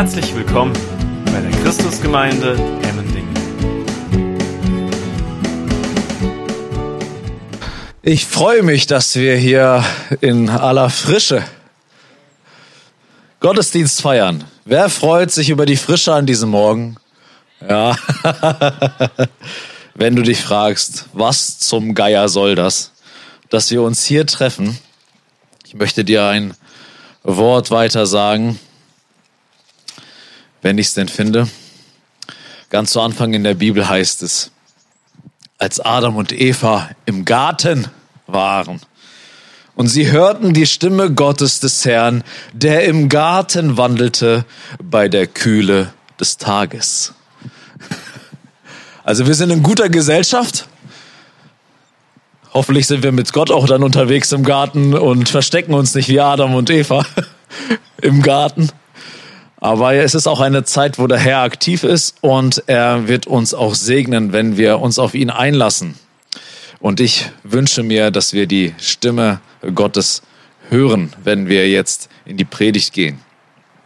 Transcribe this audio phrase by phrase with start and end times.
[0.00, 0.72] Herzlich willkommen
[1.26, 3.34] bei der Christusgemeinde Emmendingen.
[8.00, 9.84] Ich freue mich, dass wir hier
[10.22, 11.44] in aller Frische
[13.40, 14.44] Gottesdienst feiern.
[14.64, 16.96] Wer freut sich über die Frische an diesem Morgen?
[17.68, 17.94] Ja.
[19.94, 22.92] Wenn du dich fragst, was zum Geier soll das,
[23.50, 24.78] dass wir uns hier treffen,
[25.66, 26.54] ich möchte dir ein
[27.22, 28.58] Wort weiter sagen,
[30.62, 31.48] wenn ich es denn finde.
[32.70, 34.50] Ganz zu Anfang in der Bibel heißt es,
[35.58, 37.88] als Adam und Eva im Garten
[38.26, 38.80] waren
[39.80, 44.44] und sie hörten die Stimme Gottes des Herrn, der im Garten wandelte
[44.82, 47.14] bei der Kühle des Tages.
[49.02, 50.68] Also wir sind in guter Gesellschaft.
[52.52, 56.20] Hoffentlich sind wir mit Gott auch dann unterwegs im Garten und verstecken uns nicht wie
[56.20, 57.04] Adam und Eva
[58.02, 58.68] im Garten.
[59.60, 63.52] Aber es ist auch eine Zeit, wo der Herr aktiv ist und er wird uns
[63.52, 65.96] auch segnen, wenn wir uns auf ihn einlassen.
[66.80, 69.40] Und ich wünsche mir, dass wir die Stimme
[69.74, 70.22] Gottes
[70.70, 73.20] hören, wenn wir jetzt in die Predigt gehen.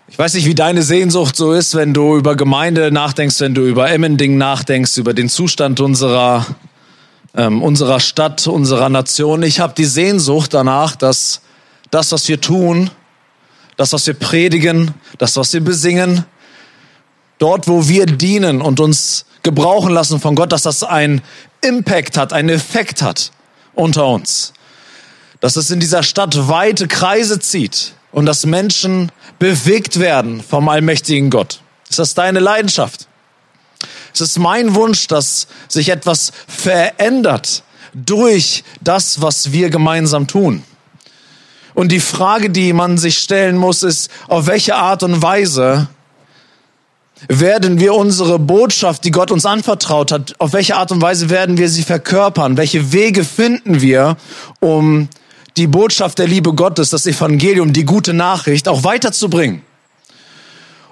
[0.06, 3.66] Ich weiß nicht, wie deine Sehnsucht so ist, wenn du über Gemeinde nachdenkst, wenn du
[3.66, 6.46] über Emmending nachdenkst, über den Zustand unserer,
[7.34, 9.42] ähm, unserer Stadt, unserer Nation.
[9.42, 11.40] Ich habe die Sehnsucht danach, dass
[11.90, 12.90] das, was wir tun,
[13.76, 16.24] das, was wir predigen, das, was wir besingen,
[17.38, 21.22] dort, wo wir dienen und uns gebrauchen lassen von Gott, dass das einen
[21.60, 23.30] Impact hat, einen Effekt hat
[23.74, 24.52] unter uns.
[25.40, 31.30] Dass es in dieser Stadt weite Kreise zieht und dass Menschen bewegt werden vom allmächtigen
[31.30, 31.60] Gott.
[31.90, 33.08] Ist das deine Leidenschaft?
[34.14, 40.62] Es ist mein Wunsch, dass sich etwas verändert durch das, was wir gemeinsam tun.
[41.74, 45.88] Und die Frage, die man sich stellen muss, ist, auf welche Art und Weise
[47.28, 51.58] werden wir unsere Botschaft, die Gott uns anvertraut hat, auf welche Art und Weise werden
[51.58, 52.56] wir sie verkörpern?
[52.56, 54.16] Welche Wege finden wir,
[54.60, 55.08] um
[55.56, 59.62] die Botschaft der Liebe Gottes, das Evangelium, die gute Nachricht auch weiterzubringen?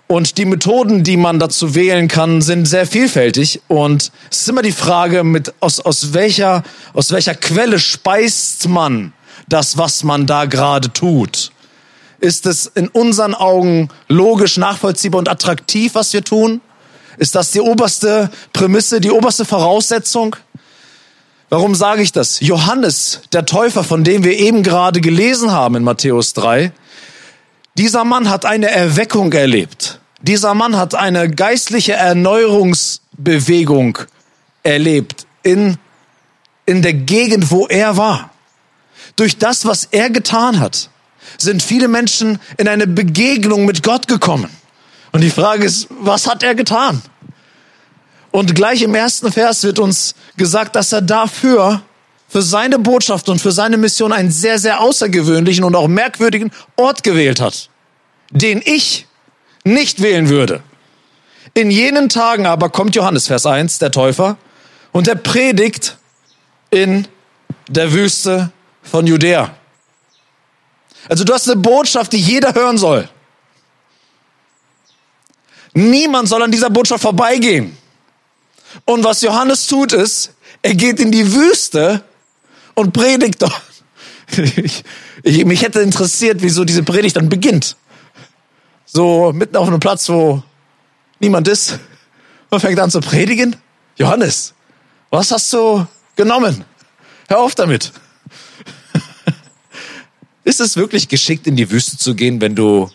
[0.08, 3.62] Und die Methoden, die man dazu wählen kann, sind sehr vielfältig.
[3.68, 9.12] Und es ist immer die Frage, mit, aus, aus, welcher, aus welcher Quelle speist man
[9.48, 11.50] das, was man da gerade tut?
[12.20, 16.60] Ist es in unseren Augen logisch, nachvollziehbar und attraktiv, was wir tun?
[17.18, 20.36] Ist das die oberste Prämisse, die oberste Voraussetzung?
[21.50, 22.40] Warum sage ich das?
[22.40, 26.72] Johannes, der Täufer, von dem wir eben gerade gelesen haben in Matthäus 3,
[27.76, 30.00] dieser Mann hat eine Erweckung erlebt.
[30.22, 33.98] Dieser Mann hat eine geistliche Erneuerungsbewegung
[34.62, 35.78] erlebt in,
[36.64, 38.30] in der Gegend, wo er war
[39.16, 40.90] durch das, was er getan hat,
[41.38, 44.50] sind viele Menschen in eine Begegnung mit Gott gekommen.
[45.12, 47.02] Und die Frage ist, was hat er getan?
[48.30, 51.82] Und gleich im ersten Vers wird uns gesagt, dass er dafür,
[52.32, 57.02] für seine Botschaft und für seine Mission einen sehr, sehr außergewöhnlichen und auch merkwürdigen Ort
[57.02, 57.68] gewählt hat,
[58.30, 59.06] den ich
[59.64, 60.62] nicht wählen würde.
[61.52, 64.38] In jenen Tagen aber kommt Johannes, Vers 1, der Täufer,
[64.92, 65.98] und er predigt
[66.70, 67.06] in
[67.68, 68.50] der Wüste
[68.82, 69.54] von Judäa.
[71.08, 73.08] Also du hast eine Botschaft, die jeder hören soll.
[75.74, 77.76] Niemand soll an dieser Botschaft vorbeigehen.
[78.84, 80.32] Und was Johannes tut ist,
[80.62, 82.02] er geht in die Wüste
[82.74, 83.62] und predigt dort.
[84.36, 84.84] Ich,
[85.22, 87.76] ich, mich hätte interessiert, wieso diese Predigt dann beginnt.
[88.84, 90.42] So mitten auf einem Platz, wo
[91.18, 91.78] niemand ist.
[92.50, 93.56] Man fängt an zu predigen.
[93.96, 94.54] Johannes,
[95.10, 96.64] was hast du genommen?
[97.28, 97.92] Hör auf damit.
[100.44, 102.90] Ist es wirklich geschickt, in die Wüste zu gehen, wenn du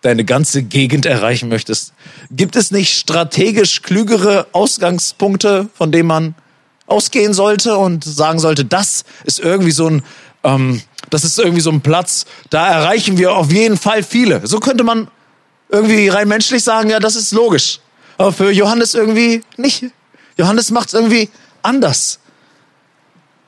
[0.00, 1.92] deine ganze Gegend erreichen möchtest?
[2.30, 6.34] Gibt es nicht strategisch klügere Ausgangspunkte, von denen man
[6.86, 10.02] ausgehen sollte und sagen sollte, das ist irgendwie so ein,
[10.42, 14.46] ähm, das ist irgendwie so ein Platz, da erreichen wir auf jeden Fall viele.
[14.46, 15.08] So könnte man
[15.68, 17.80] irgendwie rein menschlich sagen, ja, das ist logisch.
[18.16, 19.84] Aber für Johannes irgendwie nicht.
[20.36, 21.28] Johannes macht es irgendwie
[21.62, 22.18] anders.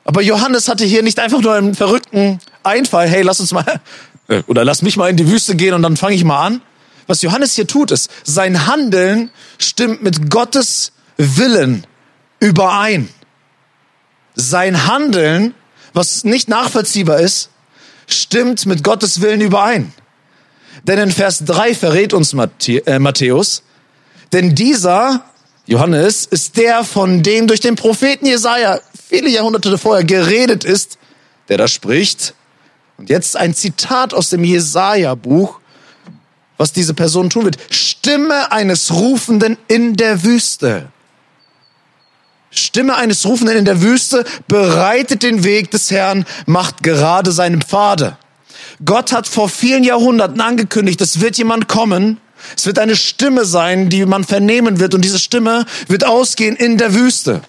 [0.05, 3.81] Aber Johannes hatte hier nicht einfach nur einen verrückten Einfall, hey, lass uns mal,
[4.29, 6.63] äh, oder lass mich mal in die Wüste gehen und dann fange ich mal an.
[7.07, 11.87] Was Johannes hier tut, ist, sein Handeln stimmt mit Gottes Willen
[12.39, 13.09] überein.
[14.37, 15.55] Sein Handeln,
[15.93, 17.51] was nicht nachvollziehbar ist,
[18.07, 19.93] stimmt mit Gottes Willen überein.
[20.85, 23.63] Denn in Vers 3 verrät uns äh, Matthäus,
[24.33, 25.25] denn dieser,
[25.67, 30.99] Johannes, ist der, von dem durch den Propheten Jesaja viele Jahrhunderte vorher geredet ist,
[31.49, 32.35] der da spricht.
[33.01, 35.59] Und jetzt ein Zitat aus dem Jesaja-Buch,
[36.59, 37.57] was diese Person tun wird.
[37.71, 40.89] Stimme eines Rufenden in der Wüste.
[42.51, 48.19] Stimme eines Rufenden in der Wüste bereitet den Weg des Herrn, macht gerade seine Pfade.
[48.85, 52.21] Gott hat vor vielen Jahrhunderten angekündigt, es wird jemand kommen,
[52.55, 56.77] es wird eine Stimme sein, die man vernehmen wird und diese Stimme wird ausgehen in
[56.77, 57.41] der Wüste.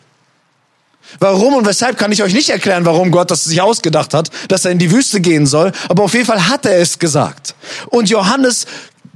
[1.20, 4.66] Warum und weshalb kann ich euch nicht erklären, warum Gott das sich ausgedacht hat, dass
[4.66, 7.56] er in die Wüste gehen soll, aber auf jeden Fall hat er es gesagt.
[7.88, 8.66] Und Johannes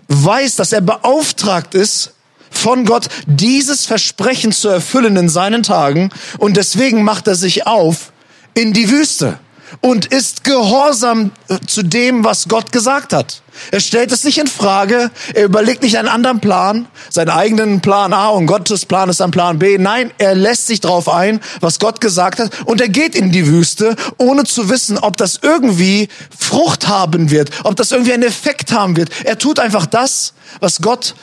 [0.08, 2.12] weiß, dass er beauftragt ist,
[2.52, 8.12] von Gott dieses Versprechen zu erfüllen in seinen Tagen und deswegen macht er sich auf
[8.54, 9.40] in die Wüste
[9.82, 13.42] und ist gehorsam äh, zu dem, was Gott gesagt hat.
[13.72, 18.14] Er stellt es nicht in Frage, er überlegt nicht einen anderen Plan, seinen eigenen Plan
[18.14, 19.78] A und Gottes Plan ist ein Plan B.
[19.78, 23.48] Nein, er lässt sich darauf ein, was Gott gesagt hat und er geht in die
[23.48, 28.72] Wüste, ohne zu wissen, ob das irgendwie Frucht haben wird, ob das irgendwie einen Effekt
[28.72, 29.10] haben wird.
[29.24, 31.16] Er tut einfach das, was Gott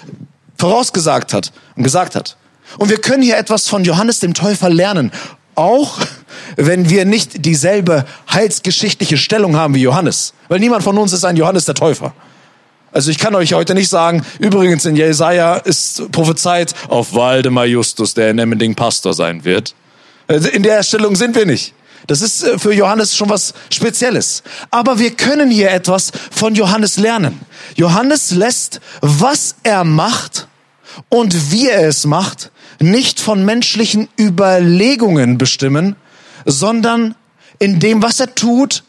[0.59, 2.37] vorausgesagt hat und gesagt hat.
[2.79, 5.13] Und wir können hier etwas von Johannes dem Täufer lernen.
[5.55, 5.99] Auch
[6.57, 10.35] wenn wir nicht dieselbe heilsgeschichtliche Stellung haben wie Johannes.
[10.49, 12.15] Weil niemand von uns ist ein Johannes der Täufer.
[12.93, 18.13] Also ich kann euch heute nicht sagen, übrigens in Jesaja ist prophezeit auf Waldemar Justus,
[18.13, 19.75] der in Emmending Pastor sein wird.
[20.29, 21.75] Also in der Stellung sind wir nicht.
[22.07, 24.43] Das ist äh, für Johannes schon was Spezielles.
[24.71, 27.41] Aber wir können hier etwas von Johannes lernen.
[27.77, 30.49] Johannes lässt, was er macht
[31.09, 32.51] und wie er es macht,
[32.83, 35.97] nicht von menschlichen Überlegungen bestimmen,
[36.45, 37.15] sondern
[37.59, 38.83] in dem, was er tut,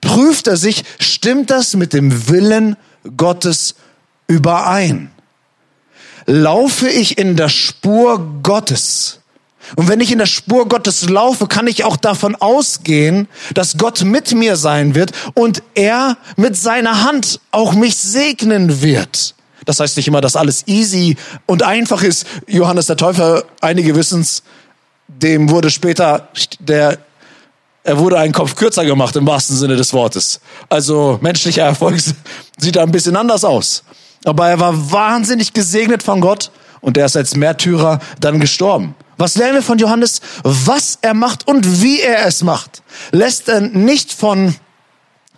[0.00, 2.76] prüft er sich, stimmt das mit dem Willen
[3.16, 3.74] Gottes
[4.26, 5.10] überein?
[6.26, 9.20] Laufe ich in der Spur Gottes?
[9.76, 14.02] Und wenn ich in der Spur Gottes laufe, kann ich auch davon ausgehen, dass Gott
[14.04, 19.34] mit mir sein wird und er mit seiner Hand auch mich segnen wird.
[19.68, 22.24] Das heißt nicht immer, dass alles easy und einfach ist.
[22.46, 24.42] Johannes der Täufer, einige wissen's,
[25.08, 26.96] dem wurde später der
[27.84, 30.40] er wurde einen Kopf kürzer gemacht im wahrsten Sinne des Wortes.
[30.70, 32.00] Also menschlicher Erfolg
[32.56, 33.84] sieht da ein bisschen anders aus.
[34.24, 36.50] Aber er war wahnsinnig gesegnet von Gott
[36.80, 38.94] und er ist als Märtyrer dann gestorben.
[39.18, 40.22] Was lernen wir von Johannes?
[40.44, 42.82] Was er macht und wie er es macht.
[43.12, 44.54] Lässt er nicht von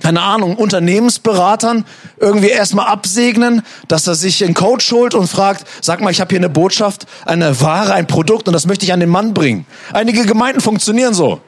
[0.00, 1.84] keine Ahnung, Unternehmensberatern
[2.18, 6.30] irgendwie erstmal absegnen, dass er sich einen Coach holt und fragt, sag mal, ich habe
[6.30, 9.66] hier eine Botschaft, eine Ware, ein Produkt und das möchte ich an den Mann bringen.
[9.92, 11.40] Einige Gemeinden funktionieren so.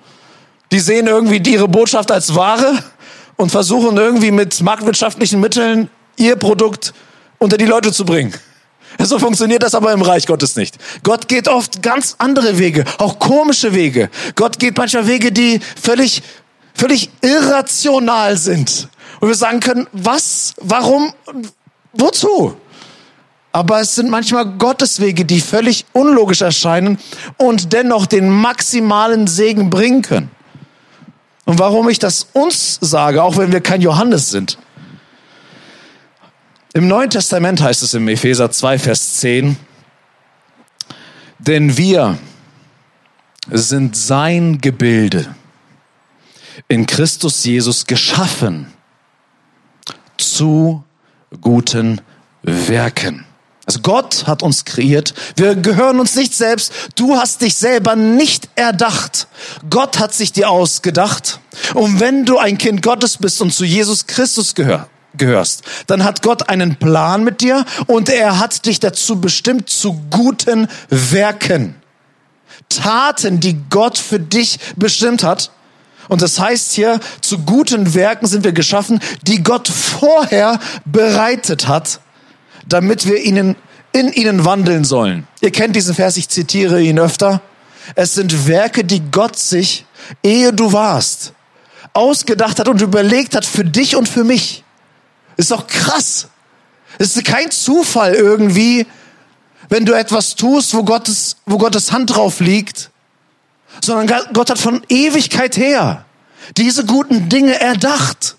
[0.70, 2.78] Die sehen irgendwie ihre Botschaft als Ware
[3.36, 6.94] und versuchen irgendwie mit marktwirtschaftlichen Mitteln ihr Produkt
[7.38, 8.32] unter die Leute zu bringen.
[8.98, 10.76] So funktioniert das aber im Reich Gottes nicht.
[11.02, 14.10] Gott geht oft ganz andere Wege, auch komische Wege.
[14.34, 16.22] Gott geht manchmal Wege, die völlig
[16.74, 18.88] völlig irrational sind.
[19.20, 21.12] Und wir sagen können, was, warum,
[21.92, 22.56] wozu?
[23.52, 26.98] Aber es sind manchmal Gotteswege, die völlig unlogisch erscheinen
[27.36, 30.30] und dennoch den maximalen Segen bringen können.
[31.44, 34.58] Und warum ich das uns sage, auch wenn wir kein Johannes sind.
[36.72, 39.56] Im Neuen Testament heißt es im Epheser 2, Vers 10,
[41.38, 42.16] denn wir
[43.50, 45.34] sind sein Gebilde
[46.68, 48.72] in Christus Jesus geschaffen
[50.16, 50.84] zu
[51.40, 52.00] guten
[52.42, 53.24] Werken.
[53.64, 55.14] Also Gott hat uns kreiert.
[55.36, 56.72] Wir gehören uns nicht selbst.
[56.96, 59.28] Du hast dich selber nicht erdacht.
[59.70, 61.38] Gott hat sich dir ausgedacht.
[61.74, 66.22] Und wenn du ein Kind Gottes bist und zu Jesus Christus gehör, gehörst, dann hat
[66.22, 71.76] Gott einen Plan mit dir und er hat dich dazu bestimmt zu guten Werken.
[72.68, 75.50] Taten, die Gott für dich bestimmt hat.
[76.08, 82.00] Und das heißt hier, zu guten Werken sind wir geschaffen, die Gott vorher bereitet hat,
[82.66, 83.56] damit wir ihnen,
[83.92, 85.26] in ihnen wandeln sollen.
[85.40, 87.40] Ihr kennt diesen Vers, ich zitiere ihn öfter.
[87.94, 89.84] Es sind Werke, die Gott sich,
[90.22, 91.32] ehe du warst,
[91.92, 94.64] ausgedacht hat und überlegt hat für dich und für mich.
[95.36, 96.28] Ist doch krass.
[96.98, 98.86] Es ist kein Zufall irgendwie,
[99.68, 102.91] wenn du etwas tust, wo Gottes, wo Gottes Hand drauf liegt
[103.80, 106.04] sondern Gott hat von Ewigkeit her
[106.56, 108.36] diese guten Dinge erdacht,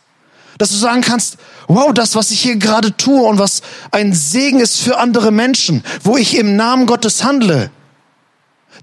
[0.57, 1.37] dass du sagen kannst,
[1.67, 3.61] wow, das, was ich hier gerade tue und was
[3.91, 7.71] ein Segen ist für andere Menschen, wo ich im Namen Gottes handle,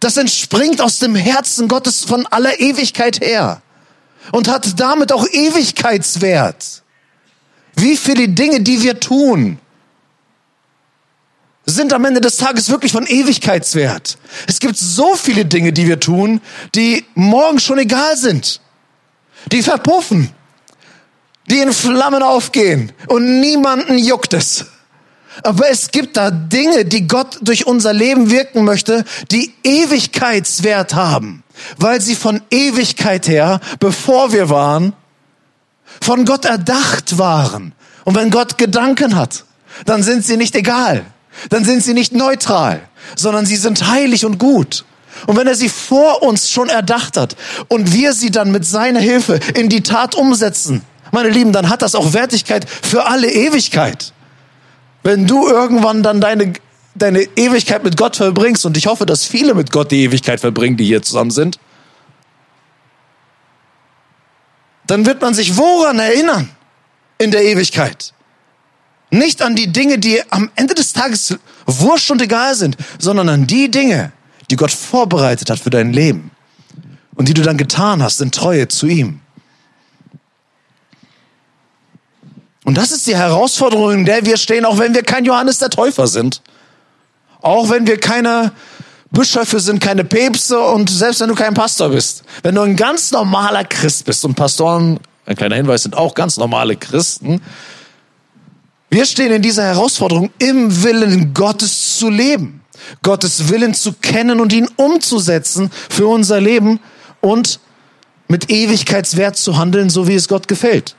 [0.01, 3.61] das entspringt aus dem Herzen Gottes von aller Ewigkeit her
[4.33, 6.83] und hat damit auch Ewigkeitswert.
[7.77, 9.59] Wie viele Dinge, die wir tun,
[11.71, 14.19] sind am Ende des Tages wirklich von Ewigkeitswert.
[14.47, 16.41] Es gibt so viele Dinge, die wir tun,
[16.75, 18.61] die morgen schon egal sind.
[19.53, 20.31] Die verpuffen.
[21.49, 22.93] Die in Flammen aufgehen.
[23.09, 24.67] Und niemanden juckt es.
[25.43, 31.43] Aber es gibt da Dinge, die Gott durch unser Leben wirken möchte, die Ewigkeitswert haben,
[31.79, 34.93] weil sie von Ewigkeit her, bevor wir waren,
[36.01, 37.73] von Gott erdacht waren.
[38.05, 39.45] Und wenn Gott Gedanken hat,
[39.87, 41.05] dann sind sie nicht egal,
[41.49, 42.81] dann sind sie nicht neutral,
[43.17, 44.85] sondern sie sind heilig und gut.
[45.27, 47.37] Und wenn er sie vor uns schon erdacht hat
[47.69, 50.83] und wir sie dann mit seiner Hilfe in die Tat umsetzen,
[51.13, 54.13] meine Lieben, dann hat das auch Wertigkeit für alle Ewigkeit.
[55.03, 56.53] Wenn du irgendwann dann deine,
[56.95, 60.77] deine Ewigkeit mit Gott verbringst, und ich hoffe, dass viele mit Gott die Ewigkeit verbringen,
[60.77, 61.59] die hier zusammen sind,
[64.87, 66.49] dann wird man sich woran erinnern
[67.19, 68.13] in der Ewigkeit?
[69.11, 71.37] Nicht an die Dinge, die am Ende des Tages
[71.67, 74.13] wurscht und egal sind, sondern an die Dinge,
[74.51, 76.31] die Gott vorbereitet hat für dein Leben
[77.15, 79.21] und die du dann getan hast in Treue zu ihm.
[82.65, 85.71] Und das ist die Herausforderung, in der wir stehen, auch wenn wir kein Johannes der
[85.71, 86.43] Täufer sind.
[87.41, 88.53] Auch wenn wir keine
[89.11, 92.23] Bischöfe sind, keine Päpste und selbst wenn du kein Pastor bist.
[92.43, 96.37] Wenn du ein ganz normaler Christ bist und Pastoren, ein kleiner Hinweis, sind auch ganz
[96.37, 97.41] normale Christen.
[98.91, 102.61] Wir stehen in dieser Herausforderung, im Willen Gottes zu leben.
[103.05, 106.81] Gottes Willen zu kennen und ihn umzusetzen für unser Leben
[107.21, 107.61] und
[108.27, 110.97] mit Ewigkeitswert zu handeln, so wie es Gott gefällt.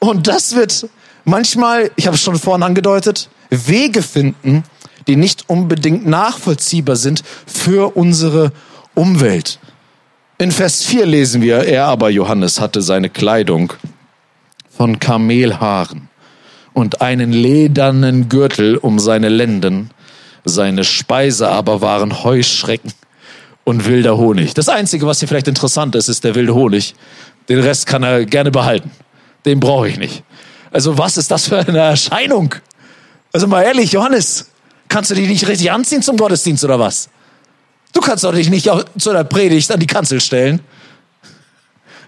[0.00, 0.88] Und das wird
[1.24, 4.64] manchmal, ich habe es schon vorhin angedeutet, Wege finden,
[5.06, 8.52] die nicht unbedingt nachvollziehbar sind für unsere
[8.94, 9.58] Umwelt.
[10.36, 13.72] In Vers 4 lesen wir, er aber, Johannes, hatte seine Kleidung
[14.76, 16.07] von Kamelhaaren
[16.78, 19.90] und einen ledernen Gürtel um seine Lenden.
[20.44, 22.92] Seine Speise aber waren Heuschrecken
[23.64, 24.54] und wilder Honig.
[24.54, 26.94] Das Einzige, was hier vielleicht interessant ist, ist der wilde Honig.
[27.48, 28.90] Den Rest kann er gerne behalten
[29.48, 30.22] den brauche ich nicht.
[30.70, 32.54] Also was ist das für eine Erscheinung?
[33.32, 34.50] Also mal ehrlich, Johannes,
[34.88, 37.08] kannst du dich nicht richtig anziehen zum Gottesdienst oder was?
[37.92, 40.60] Du kannst doch dich nicht zu der Predigt an die Kanzel stellen.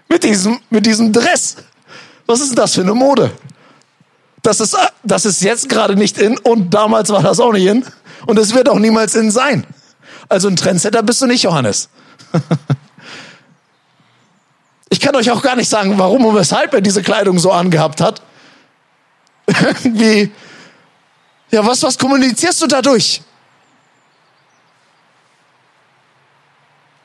[0.08, 1.56] Mit diesem, mit diesem Dress.
[2.26, 3.30] Was ist denn das für eine Mode?
[4.42, 7.84] Das ist, das ist jetzt gerade nicht in und damals war das auch nicht in.
[8.26, 9.66] Und es wird auch niemals in sein.
[10.28, 11.88] Also ein Trendsetter bist du nicht, Johannes.
[14.92, 18.00] Ich kann euch auch gar nicht sagen, warum und weshalb er diese Kleidung so angehabt
[18.00, 18.20] hat.
[19.46, 20.32] Irgendwie,
[21.50, 23.22] ja, was, was kommunizierst du dadurch?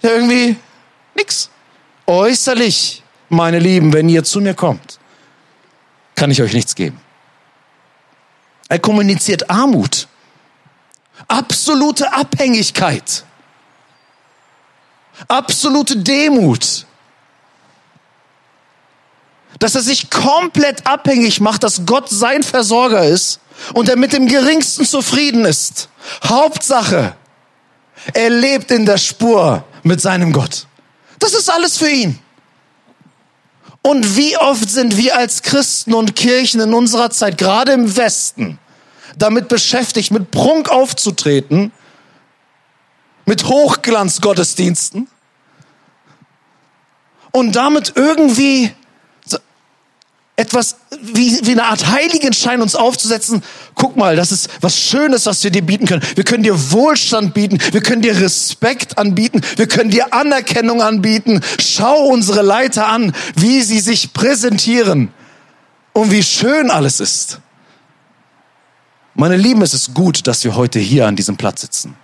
[0.01, 0.56] Ja, irgendwie
[1.15, 1.50] nix.
[2.06, 5.00] Äußerlich, meine Lieben, wenn ihr zu mir kommt,
[6.15, 7.00] kann ich euch nichts geben.
[8.67, 10.07] Er kommuniziert Armut,
[11.27, 13.24] absolute Abhängigkeit,
[15.27, 16.86] absolute Demut
[19.60, 23.39] dass er sich komplett abhängig macht, dass Gott sein Versorger ist
[23.74, 25.89] und er mit dem Geringsten zufrieden ist.
[26.24, 27.15] Hauptsache,
[28.13, 30.67] er lebt in der Spur mit seinem Gott.
[31.19, 32.19] Das ist alles für ihn.
[33.86, 38.58] Und wie oft sind wir als Christen und Kirchen in unserer Zeit, gerade im Westen,
[39.15, 41.72] damit beschäftigt, mit Prunk aufzutreten,
[43.25, 45.08] mit Hochglanzgottesdiensten
[47.32, 48.74] und damit irgendwie
[50.38, 53.42] etwas wie, wie eine Art Heiligenschein uns aufzusetzen.
[53.74, 56.04] Guck mal, das ist was Schönes, was wir dir bieten können.
[56.15, 57.58] Wir können dir Wohlstand bieten.
[57.72, 59.42] Wir können dir Respekt anbieten.
[59.56, 61.42] Wir können dir Anerkennung anbieten.
[61.60, 65.10] Schau unsere Leiter an, wie sie sich präsentieren
[65.94, 67.39] und wie schön alles ist.
[69.13, 71.96] Meine Lieben, es ist gut, dass wir heute hier an diesem Platz sitzen.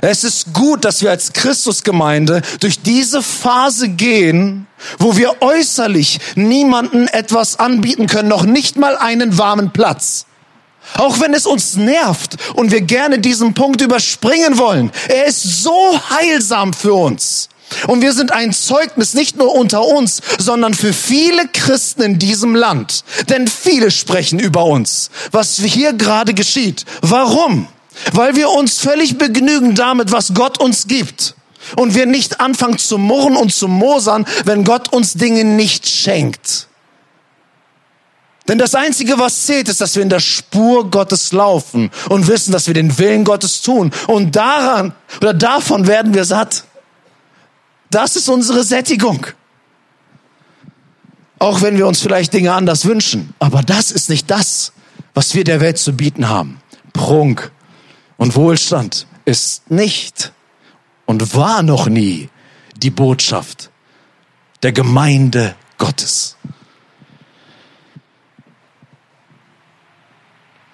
[0.00, 4.66] Es ist gut, dass wir als Christusgemeinde durch diese Phase gehen,
[4.98, 10.26] wo wir äußerlich niemanden etwas anbieten können, noch nicht mal einen warmen Platz.
[10.98, 14.90] Auch wenn es uns nervt und wir gerne diesen Punkt überspringen wollen.
[15.08, 17.48] Er ist so heilsam für uns.
[17.86, 22.54] Und wir sind ein Zeugnis nicht nur unter uns, sondern für viele Christen in diesem
[22.54, 23.04] Land.
[23.28, 26.84] Denn viele sprechen über uns, was hier gerade geschieht.
[27.00, 27.66] Warum?
[28.12, 31.34] Weil wir uns völlig begnügen damit, was Gott uns gibt.
[31.76, 36.68] Und wir nicht anfangen zu murren und zu mosern, wenn Gott uns Dinge nicht schenkt.
[38.46, 42.52] Denn das Einzige, was zählt, ist, dass wir in der Spur Gottes laufen und wissen,
[42.52, 43.90] dass wir den Willen Gottes tun.
[44.06, 46.64] Und daran oder davon werden wir satt.
[47.90, 49.26] Das ist unsere Sättigung.
[51.38, 53.34] Auch wenn wir uns vielleicht Dinge anders wünschen.
[53.38, 54.72] Aber das ist nicht das,
[55.14, 56.60] was wir der Welt zu bieten haben.
[56.92, 57.50] Prunk,
[58.16, 60.32] und Wohlstand ist nicht
[61.06, 62.28] und war noch nie
[62.76, 63.70] die Botschaft
[64.62, 66.36] der Gemeinde Gottes.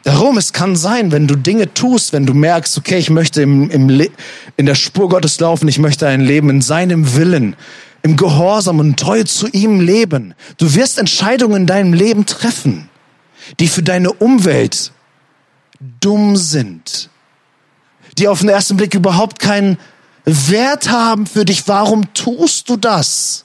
[0.05, 0.39] Der Warum?
[0.39, 4.07] Es kann sein, wenn du Dinge tust, wenn du merkst, okay, ich möchte im, im
[4.57, 7.57] in der Spur Gottes laufen, ich möchte ein Leben in seinem Willen,
[8.03, 10.35] im Gehorsam und treu zu ihm leben.
[10.57, 12.89] Du wirst Entscheidungen in deinem Leben treffen,
[13.59, 14.93] die für deine Umwelt
[16.01, 17.10] dumm sind,
[18.21, 19.79] die auf den ersten Blick überhaupt keinen
[20.25, 21.67] Wert haben für dich.
[21.67, 23.45] Warum tust du das?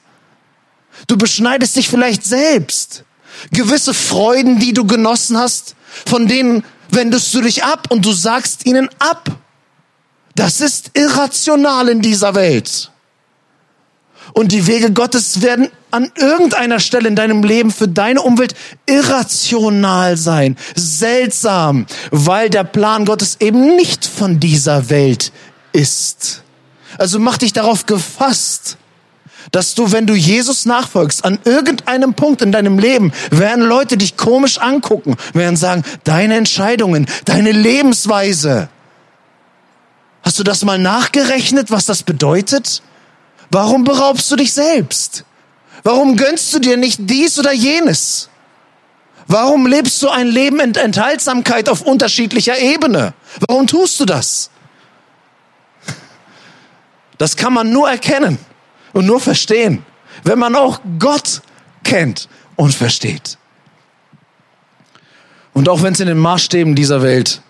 [1.08, 3.04] Du beschneidest dich vielleicht selbst.
[3.52, 8.66] Gewisse Freuden, die du genossen hast, von denen wendest du dich ab und du sagst
[8.66, 9.32] ihnen ab.
[10.36, 12.92] Das ist irrational in dieser Welt.
[14.36, 18.54] Und die Wege Gottes werden an irgendeiner Stelle in deinem Leben für deine Umwelt
[18.86, 25.32] irrational sein, seltsam, weil der Plan Gottes eben nicht von dieser Welt
[25.72, 26.44] ist.
[26.98, 28.76] Also mach dich darauf gefasst,
[29.52, 34.18] dass du, wenn du Jesus nachfolgst, an irgendeinem Punkt in deinem Leben werden Leute dich
[34.18, 38.68] komisch angucken, werden sagen, deine Entscheidungen, deine Lebensweise.
[40.24, 42.82] Hast du das mal nachgerechnet, was das bedeutet?
[43.52, 45.24] Warum beraubst du dich selbst?
[45.84, 48.30] Warum gönnst du dir nicht dies oder jenes?
[49.28, 53.14] Warum lebst du ein Leben in Enthaltsamkeit auf unterschiedlicher Ebene?
[53.48, 54.50] Warum tust du das?
[57.18, 58.38] Das kann man nur erkennen
[58.94, 59.86] und nur verstehen,
[60.24, 61.42] wenn man auch Gott
[61.84, 63.38] kennt und versteht.
[65.54, 67.42] Und auch wenn es in den Maßstäben dieser Welt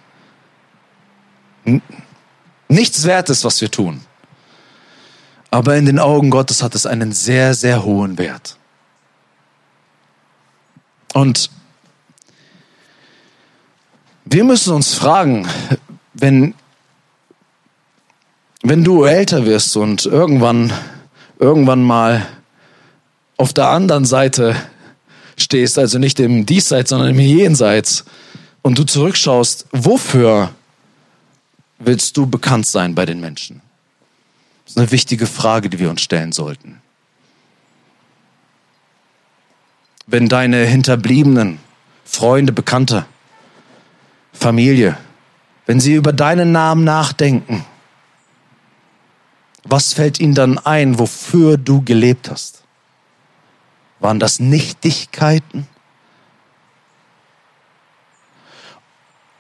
[2.68, 4.02] nichts wert ist, was wir tun,
[5.56, 8.58] aber in den Augen Gottes hat es einen sehr, sehr hohen Wert.
[11.14, 11.50] Und
[14.26, 15.48] wir müssen uns fragen,
[16.14, 16.56] wenn,
[18.64, 20.74] wenn du älter wirst und irgendwann
[21.40, 22.28] irgendwann mal
[23.38, 24.58] auf der anderen Seite
[25.38, 28.04] stehst, also nicht im Diesseits, sondern im Jenseits,
[28.62, 30.52] und du zurückschaust, wofür
[31.80, 33.62] willst du bekannt sein bei den Menschen?
[34.66, 36.82] Das ist eine wichtige Frage, die wir uns stellen sollten.
[40.08, 41.60] Wenn deine Hinterbliebenen,
[42.04, 43.06] Freunde, Bekannte,
[44.34, 44.98] Familie,
[45.68, 47.64] wenn sie über deinen Namen nachdenken,
[49.64, 52.64] was fällt ihnen dann ein, wofür du gelebt hast?
[54.00, 55.68] Waren das Nichtigkeiten?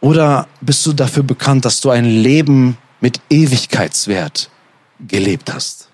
[0.02, 4.50] Oder bist du dafür bekannt, dass du ein Leben mit Ewigkeitswert
[5.00, 5.90] gelebt hast?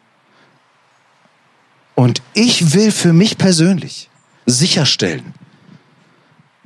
[1.96, 4.10] Und ich will für mich persönlich
[4.46, 5.34] sicherstellen,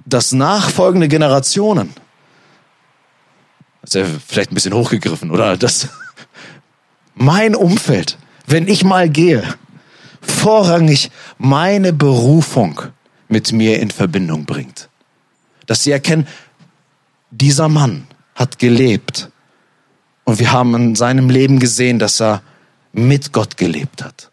[0.06, 1.94] dass nachfolgende Generationen,
[3.82, 5.90] das ist ja vielleicht ein bisschen hochgegriffen, oder das
[7.16, 9.44] mein Umfeld, wenn ich mal gehe,
[10.22, 12.82] vorrangig meine Berufung
[13.28, 14.90] mit mir in Verbindung bringt.
[15.66, 16.28] Dass sie erkennen,
[17.32, 19.30] dieser Mann hat gelebt
[20.26, 22.42] und wir haben in seinem Leben gesehen, dass er
[22.92, 24.32] mit Gott gelebt hat.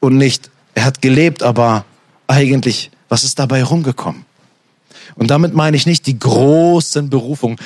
[0.00, 1.84] Und nicht, er hat gelebt, aber
[2.26, 4.24] eigentlich, was ist dabei rumgekommen?
[5.16, 7.58] Und damit meine ich nicht die großen Berufungen.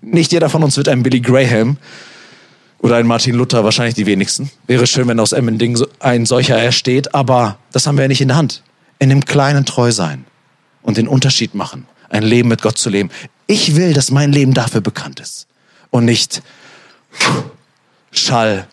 [0.00, 1.76] Nicht jeder von uns wird ein Billy Graham,
[2.80, 4.52] oder ein Martin Luther, wahrscheinlich die wenigsten.
[4.68, 8.28] Wäre schön, wenn aus Emmending ein solcher ersteht, aber das haben wir ja nicht in
[8.28, 8.62] der Hand.
[9.00, 10.24] In dem Kleinen treu sein
[10.82, 13.10] und den Unterschied machen, ein Leben mit Gott zu leben.
[13.48, 15.47] Ich will, dass mein Leben dafür bekannt ist
[15.90, 16.42] und nicht
[18.10, 18.66] Schall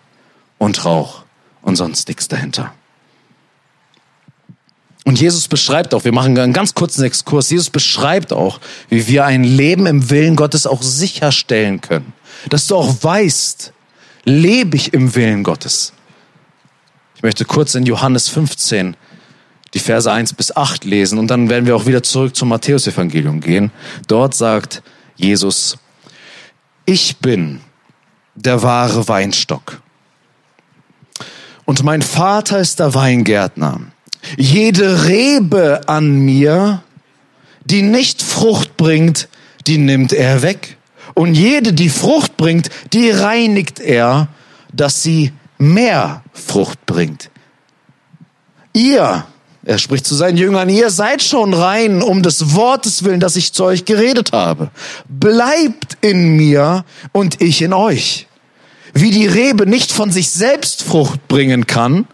[0.57, 1.23] und Rauch
[1.61, 2.73] und sonst nichts dahinter.
[5.05, 9.25] Und Jesus beschreibt auch, wir machen einen ganz kurzen Exkurs, Jesus beschreibt auch, wie wir
[9.25, 12.13] ein Leben im Willen Gottes auch sicherstellen können.
[12.49, 13.71] Dass du auch weißt,
[14.23, 15.93] lebe ich im Willen Gottes?
[17.15, 18.97] Ich möchte kurz in Johannes 15
[19.75, 23.41] die Verse 1 bis 8 lesen und dann werden wir auch wieder zurück zum Matthäusevangelium
[23.41, 23.71] gehen.
[24.07, 24.81] Dort sagt
[25.17, 25.77] Jesus,
[26.85, 27.61] ich bin
[28.35, 29.81] der wahre Weinstock
[31.65, 33.81] und mein Vater ist der Weingärtner.
[34.37, 36.83] Jede Rebe an mir,
[37.65, 39.27] die nicht Frucht bringt,
[39.67, 40.77] die nimmt er weg.
[41.15, 44.27] Und jede, die Frucht bringt, die reinigt er,
[44.71, 47.29] dass sie mehr Frucht bringt.
[48.73, 49.25] Ihr,
[49.65, 53.51] er spricht zu seinen Jüngern, ihr seid schon rein um des Wortes willen, dass ich
[53.51, 54.69] zu euch geredet habe.
[55.09, 58.27] Bleibt in mir und ich in euch.
[58.93, 62.07] Wie die Rebe nicht von sich selbst Frucht bringen kann,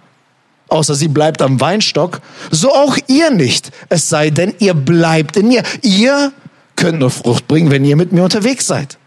[0.69, 5.49] außer sie bleibt am Weinstock, so auch ihr nicht, es sei denn, ihr bleibt in
[5.49, 5.63] mir.
[5.81, 6.31] Ihr
[6.77, 8.97] könnt nur Frucht bringen, wenn ihr mit mir unterwegs seid.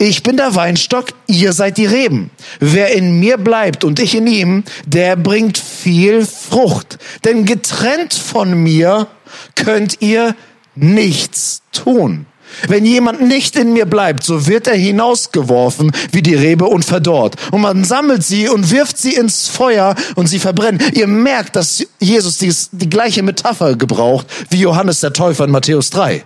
[0.00, 2.30] Ich bin der Weinstock, ihr seid die Reben.
[2.60, 6.98] Wer in mir bleibt und ich in ihm, der bringt viel Frucht.
[7.24, 9.08] Denn getrennt von mir
[9.56, 10.36] könnt ihr
[10.76, 12.26] nichts tun.
[12.68, 17.34] Wenn jemand nicht in mir bleibt, so wird er hinausgeworfen wie die Rebe und verdorrt.
[17.50, 20.80] Und man sammelt sie und wirft sie ins Feuer und sie verbrennen.
[20.92, 25.90] Ihr merkt, dass Jesus die, die gleiche Metapher gebraucht wie Johannes der Täufer in Matthäus
[25.90, 26.24] 3.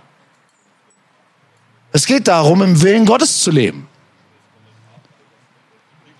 [1.93, 3.87] Es geht darum, im Willen Gottes zu leben.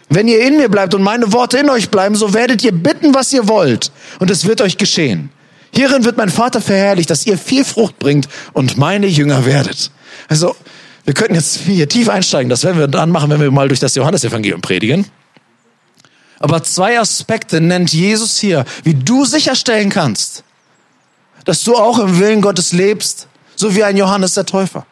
[0.07, 3.15] Wenn ihr in mir bleibt und meine Worte in euch bleiben, so werdet ihr bitten,
[3.15, 5.31] was ihr wollt, und es wird euch geschehen.
[5.73, 9.89] Hierin wird mein Vater verherrlicht, dass ihr viel Frucht bringt und meine Jünger werdet.
[10.29, 10.55] Also,
[11.03, 12.49] wir könnten jetzt hier tief einsteigen.
[12.49, 15.07] Das werden wir dann machen, wenn wir mal durch das Johannesevangelium predigen.
[16.39, 20.43] Aber zwei Aspekte nennt Jesus hier, wie du sicherstellen kannst,
[21.45, 24.85] dass du auch im Willen Gottes lebst, so wie ein Johannes der Täufer.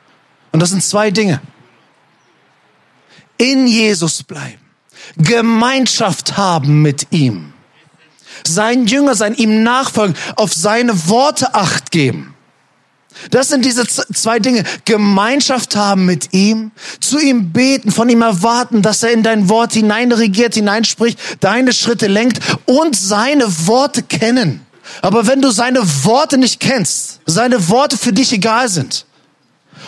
[0.51, 1.41] Und das sind zwei Dinge.
[3.37, 4.59] In Jesus bleiben.
[5.17, 7.51] Gemeinschaft haben mit ihm
[8.47, 12.33] sein Jünger sein, ihm nachfolgen, auf seine Worte acht geben.
[13.29, 14.63] Das sind diese zwei Dinge.
[14.85, 19.73] Gemeinschaft haben mit ihm, zu ihm beten, von ihm erwarten, dass er in dein Wort
[19.73, 24.65] hineinregiert, hineinspricht, deine Schritte lenkt und seine Worte kennen.
[25.01, 29.05] Aber wenn du seine Worte nicht kennst, seine Worte für dich egal sind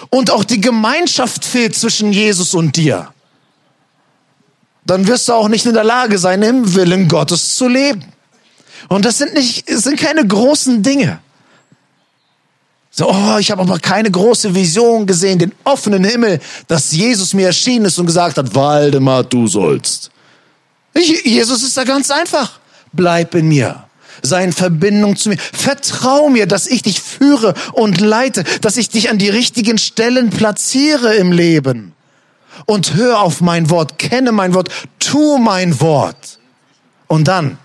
[0.09, 3.09] und auch die Gemeinschaft fehlt zwischen Jesus und dir,
[4.85, 8.03] dann wirst du auch nicht in der Lage sein, im Willen Gottes zu leben.
[8.89, 11.19] Und das sind nicht, sind keine großen Dinge.
[12.95, 17.47] So, oh, ich habe aber keine große Vision gesehen, den offenen Himmel, dass Jesus mir
[17.47, 20.11] erschienen ist und gesagt hat, Waldemar, du sollst.
[20.93, 22.59] Ich, Jesus ist da ganz einfach.
[22.91, 23.83] Bleib in mir.
[24.23, 25.37] Sei in Verbindung zu mir.
[25.37, 30.29] Vertrau mir, dass ich dich führe und leite, dass ich dich an die richtigen Stellen
[30.29, 31.93] platziere im Leben.
[32.65, 36.39] Und hör auf mein Wort, kenne mein Wort, tu mein Wort.
[37.07, 37.57] Und dann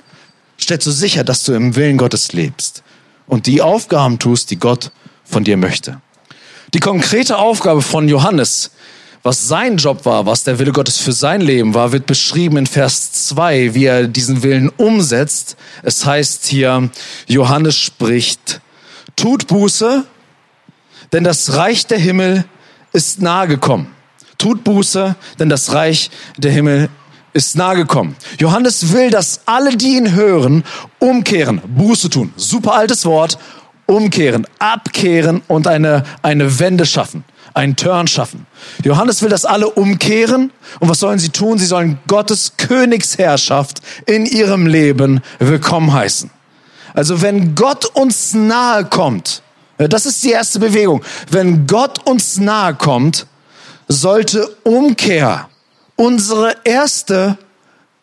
[0.60, 2.82] stellst du sicher, dass du im Willen Gottes lebst
[3.26, 4.90] und die Aufgaben tust, die Gott
[5.24, 6.00] von dir möchte.
[6.74, 8.70] Die konkrete Aufgabe von Johannes,
[9.28, 12.66] was sein Job war, was der Wille Gottes für sein Leben war, wird beschrieben in
[12.66, 15.58] Vers 2, wie er diesen Willen umsetzt.
[15.82, 16.88] Es heißt hier,
[17.26, 18.62] Johannes spricht,
[19.16, 20.06] tut Buße,
[21.12, 22.46] denn das Reich der Himmel
[22.94, 23.94] ist nahe gekommen.
[24.38, 26.88] Tut Buße, denn das Reich der Himmel
[27.34, 28.16] ist nahe gekommen.
[28.38, 30.64] Johannes will, dass alle, die ihn hören,
[31.00, 32.32] umkehren, Buße tun.
[32.36, 33.38] Super altes Wort.
[33.84, 38.46] Umkehren, abkehren und eine, eine Wende schaffen, einen Turn schaffen.
[38.82, 40.52] Johannes will, dass alle umkehren.
[40.80, 41.58] Und was sollen sie tun?
[41.58, 46.30] Sie sollen Gottes Königsherrschaft in ihrem Leben willkommen heißen.
[46.94, 49.42] Also wenn Gott uns nahe kommt,
[49.76, 51.04] das ist die erste Bewegung.
[51.30, 53.26] Wenn Gott uns nahe kommt,
[53.86, 55.48] sollte Umkehr
[55.96, 57.38] unsere erste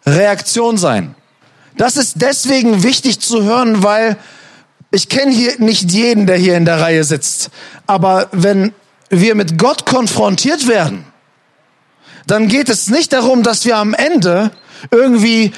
[0.05, 1.15] Reaktion sein.
[1.77, 4.17] Das ist deswegen wichtig zu hören, weil
[4.91, 7.49] ich kenne hier nicht jeden, der hier in der Reihe sitzt.
[7.85, 8.73] Aber wenn
[9.09, 11.05] wir mit Gott konfrontiert werden,
[12.27, 14.51] dann geht es nicht darum, dass wir am Ende
[14.91, 15.53] irgendwie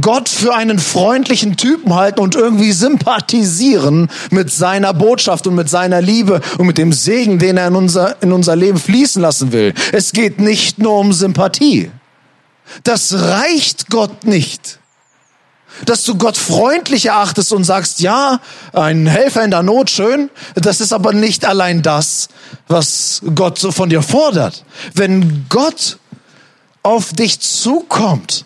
[0.00, 6.00] Gott für einen freundlichen Typen halten und irgendwie sympathisieren mit seiner Botschaft und mit seiner
[6.00, 9.74] Liebe und mit dem Segen, den er in unser, in unser Leben fließen lassen will.
[9.92, 11.90] Es geht nicht nur um Sympathie.
[12.84, 14.78] Das reicht Gott nicht.
[15.84, 18.40] Dass du Gott freundlich erachtest und sagst, ja,
[18.72, 20.30] ein Helfer in der Not, schön.
[20.54, 22.28] Das ist aber nicht allein das,
[22.66, 24.64] was Gott von dir fordert.
[24.94, 25.98] Wenn Gott
[26.82, 28.44] auf dich zukommt,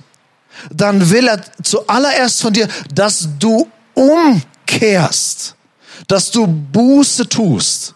[0.70, 5.54] dann will er zuallererst von dir, dass du umkehrst,
[6.08, 7.94] dass du Buße tust.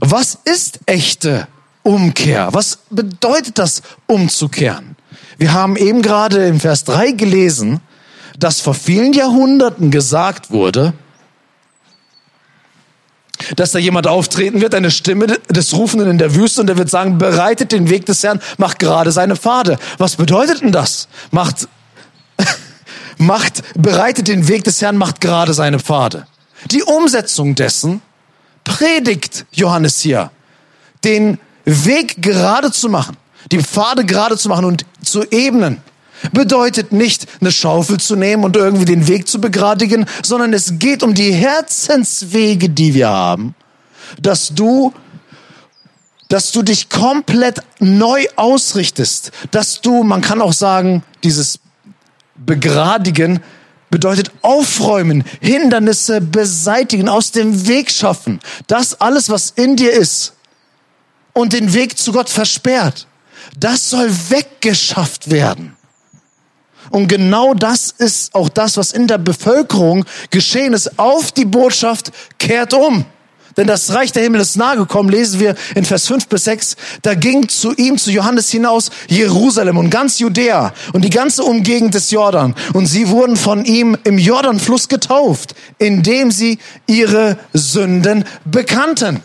[0.00, 1.46] Was ist echte
[1.82, 2.48] Umkehr?
[2.52, 4.91] Was bedeutet das, umzukehren?
[5.38, 7.80] Wir haben eben gerade im Vers 3 gelesen,
[8.38, 10.92] dass vor vielen Jahrhunderten gesagt wurde,
[13.56, 16.90] dass da jemand auftreten wird, eine Stimme des Rufenden in der Wüste und der wird
[16.90, 19.78] sagen, bereitet den Weg des Herrn, macht gerade seine Pfade.
[19.98, 21.08] Was bedeutet denn das?
[21.30, 21.68] Macht,
[23.18, 26.26] macht, bereitet den Weg des Herrn, macht gerade seine Pfade.
[26.70, 28.00] Die Umsetzung dessen
[28.64, 30.30] predigt Johannes hier,
[31.04, 33.16] den Weg gerade zu machen,
[33.50, 35.80] die Pfade gerade zu machen und zu ebnen
[36.32, 41.02] bedeutet nicht, eine Schaufel zu nehmen und irgendwie den Weg zu begradigen, sondern es geht
[41.02, 43.54] um die Herzenswege, die wir haben,
[44.20, 44.92] dass du
[46.28, 51.58] dass du dich komplett neu ausrichtest, dass du, man kann auch sagen, dieses
[52.36, 53.40] Begradigen
[53.90, 60.32] bedeutet aufräumen, Hindernisse beseitigen, aus dem Weg schaffen, das alles, was in dir ist
[61.34, 63.06] und den Weg zu Gott versperrt,
[63.58, 65.76] das soll weggeschafft werden.
[66.90, 70.98] Und genau das ist auch das, was in der Bevölkerung geschehen ist.
[70.98, 73.06] Auf die Botschaft kehrt um.
[73.56, 76.76] Denn das Reich der Himmel ist nahe gekommen, lesen wir in Vers 5 bis 6.
[77.02, 81.94] Da ging zu ihm, zu Johannes hinaus, Jerusalem und ganz Judäa und die ganze Umgegend
[81.94, 82.54] des Jordan.
[82.72, 89.22] Und sie wurden von ihm im Jordanfluss getauft, indem sie ihre Sünden bekannten.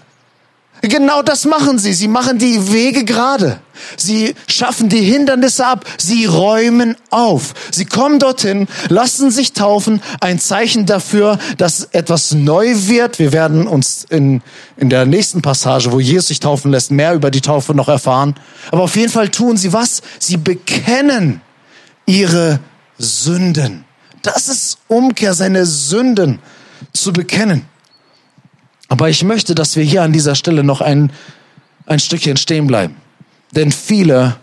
[0.81, 1.93] Genau das machen sie.
[1.93, 3.59] Sie machen die Wege gerade.
[3.95, 5.85] Sie schaffen die Hindernisse ab.
[5.97, 7.53] Sie räumen auf.
[7.71, 10.01] Sie kommen dorthin, lassen sich taufen.
[10.19, 13.19] Ein Zeichen dafür, dass etwas neu wird.
[13.19, 14.41] Wir werden uns in,
[14.77, 18.35] in der nächsten Passage, wo Jesus sich taufen lässt, mehr über die Taufe noch erfahren.
[18.71, 20.01] Aber auf jeden Fall tun sie was?
[20.19, 21.41] Sie bekennen
[22.05, 22.59] ihre
[22.97, 23.85] Sünden.
[24.21, 26.39] Das ist Umkehr, seine Sünden
[26.93, 27.65] zu bekennen.
[28.87, 31.11] Aber ich möchte, dass wir hier an dieser Stelle noch ein,
[31.85, 32.95] ein Stückchen stehen bleiben.
[33.51, 34.37] Denn viele,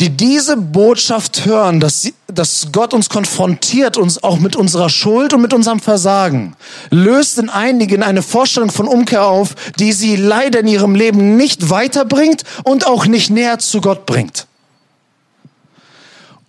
[0.00, 5.34] die diese Botschaft hören, dass, sie, dass Gott uns konfrontiert, uns auch mit unserer Schuld
[5.34, 6.54] und mit unserem Versagen,
[6.90, 11.70] löst in einigen eine Vorstellung von Umkehr auf, die sie leider in ihrem Leben nicht
[11.70, 14.46] weiterbringt und auch nicht näher zu Gott bringt.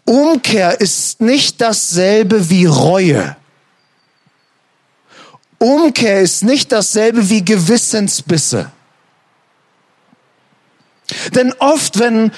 [0.06, 3.36] Umkehr ist nicht dasselbe wie Reue.
[5.60, 8.72] Umkehr ist nicht dasselbe wie Gewissensbisse.
[11.36, 12.32] Denn oft, wenn,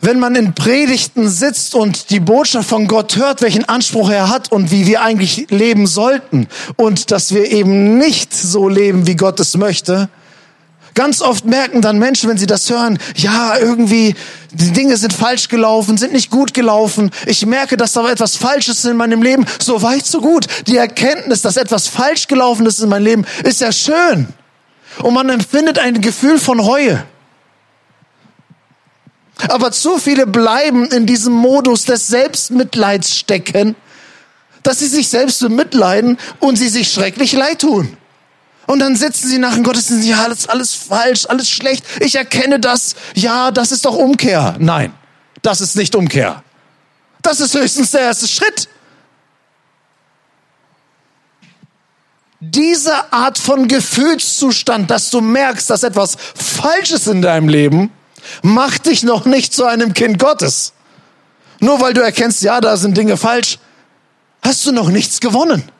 [0.00, 4.52] wenn man in Predigten sitzt und die Botschaft von Gott hört, welchen Anspruch er hat
[4.52, 9.40] und wie wir eigentlich leben sollten und dass wir eben nicht so leben, wie Gott
[9.40, 10.08] es möchte,
[10.98, 14.16] Ganz oft merken dann Menschen, wenn sie das hören, ja, irgendwie,
[14.50, 17.12] die Dinge sind falsch gelaufen, sind nicht gut gelaufen.
[17.24, 19.46] Ich merke, dass da etwas Falsches in meinem Leben.
[19.60, 20.48] So weit, so gut.
[20.66, 24.26] Die Erkenntnis, dass etwas falsch gelaufen ist in meinem Leben, ist ja schön.
[25.00, 27.04] Und man empfindet ein Gefühl von Reue.
[29.46, 33.76] Aber zu viele bleiben in diesem Modus des Selbstmitleids stecken,
[34.64, 37.96] dass sie sich selbst bemitleiden und sie sich schrecklich leid tun.
[38.68, 41.86] Und dann sitzen sie nach dem Gottesdienst, ja, alles, alles falsch, alles schlecht.
[42.00, 42.96] Ich erkenne das.
[43.14, 44.56] Ja, das ist doch Umkehr.
[44.58, 44.92] Nein,
[45.40, 46.42] das ist nicht Umkehr.
[47.22, 48.68] Das ist höchstens der erste Schritt.
[52.40, 57.90] Diese Art von Gefühlszustand, dass du merkst, dass etwas falsch ist in deinem Leben,
[58.42, 60.74] macht dich noch nicht zu einem Kind Gottes.
[61.58, 63.58] Nur weil du erkennst, ja, da sind Dinge falsch,
[64.42, 65.72] hast du noch nichts gewonnen.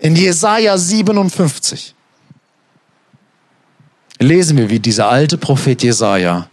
[0.00, 1.94] In Jesaja 57
[4.18, 6.48] lesen wir, wie dieser alte Prophet Jesaja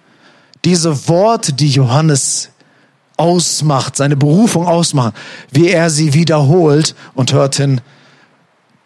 [0.66, 2.50] diese Worte, die Johannes
[3.16, 5.14] ausmacht, seine Berufung ausmacht,
[5.52, 7.80] wie er sie wiederholt und hört hin,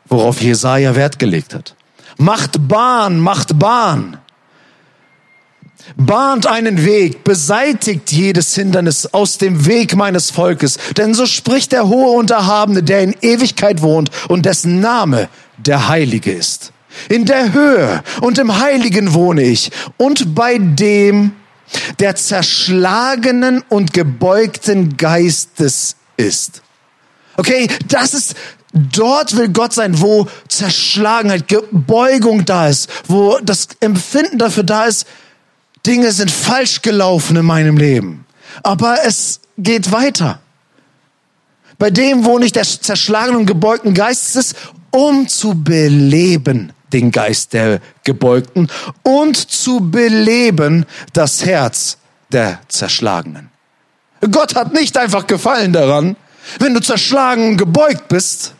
[0.06, 1.76] worauf Jesaja Wert gelegt hat.
[2.17, 4.19] Macht Bahn, macht Bahn
[5.98, 10.78] bahnt einen Weg, beseitigt jedes Hindernis aus dem Weg meines Volkes.
[10.98, 15.88] Denn so spricht der hohe und Erhabene, der in Ewigkeit wohnt und dessen Name der
[15.88, 16.72] Heilige ist.
[17.10, 21.34] In der Höhe und im Heiligen wohne ich und bei dem,
[22.00, 26.62] der zerschlagenen und gebeugten Geistes ist.
[27.38, 28.36] Okay, das ist,
[28.74, 35.08] dort will Gott sein, wo Zerschlagenheit, Gebeugung da ist, wo das Empfinden dafür da ist,
[35.86, 38.26] Dinge sind falsch gelaufen in meinem Leben.
[38.63, 40.39] Aber es geht weiter.
[41.78, 44.56] Bei dem, wo nicht der zerschlagenen und gebeugten Geist ist,
[44.91, 48.67] um zu beleben den Geist der Gebeugten
[49.04, 51.98] und zu beleben das Herz
[52.32, 53.50] der Zerschlagenen.
[54.30, 56.15] Gott hat nicht einfach Gefallen daran,
[56.60, 58.54] wenn du zerschlagen und gebeugt bist,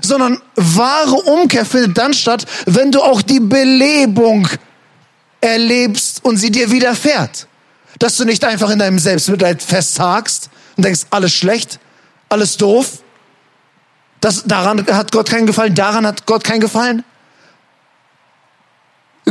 [0.00, 4.48] sondern wahre Umkehr findet dann statt, wenn du auch die Belebung
[5.40, 7.46] erlebst und sie dir widerfährt.
[7.98, 11.80] Dass du nicht einfach in deinem Selbstmitleid festhakst und denkst, alles schlecht,
[12.28, 13.02] alles doof.
[14.20, 17.04] Das, daran hat Gott keinen Gefallen, daran hat Gott keinen Gefallen.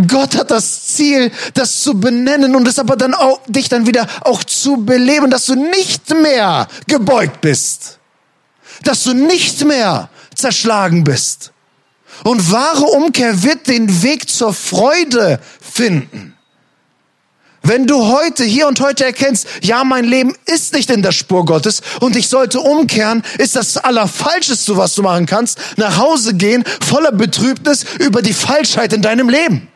[0.08, 4.08] Gott hat das Ziel, das zu benennen und es aber dann auch, dich dann wieder
[4.22, 8.00] auch zu beleben, dass du nicht mehr gebeugt bist.
[8.84, 11.52] Dass du nicht mehr zerschlagen bist.
[12.24, 16.37] Und wahre Umkehr wird den Weg zur Freude finden.
[17.68, 21.44] Wenn du heute, hier und heute erkennst, ja, mein Leben ist nicht in der Spur
[21.44, 26.64] Gottes und ich sollte umkehren, ist das Allerfalscheste, was du machen kannst, nach Hause gehen,
[26.80, 29.68] voller Betrübnis über die Falschheit in deinem Leben.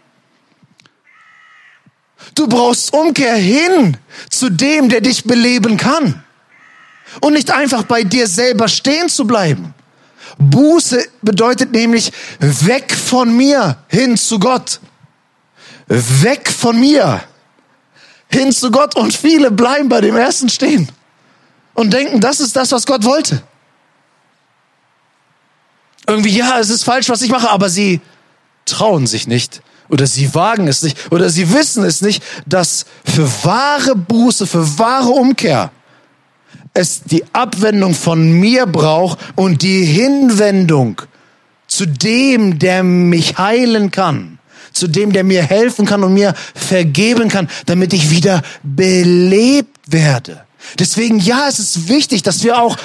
[2.33, 3.97] Du brauchst Umkehr hin
[4.29, 6.23] zu dem, der dich beleben kann.
[7.19, 9.73] Und nicht einfach bei dir selber stehen zu bleiben.
[10.37, 14.79] Buße bedeutet nämlich weg von mir hin zu Gott.
[15.87, 17.21] Weg von mir
[18.33, 18.95] hin zu Gott.
[18.95, 20.89] Und viele bleiben bei dem ersten stehen
[21.73, 23.41] und denken, das ist das, was Gott wollte.
[26.07, 28.01] irgendwie, ja, es ist falsch, was ich mache, aber sie
[28.65, 33.29] trauen sich nicht oder sie wagen es nicht oder sie wissen es nicht, dass für
[33.43, 35.71] wahre Buße, für wahre Umkehr
[36.73, 41.01] es die Abwendung von mir braucht und die Hinwendung
[41.67, 44.30] zu dem, der mich heilen kann,
[44.73, 50.43] zu dem, der mir helfen kann und mir vergeben kann, damit ich wieder belebt werde.
[50.79, 52.77] Deswegen, ja, es ist wichtig, dass wir auch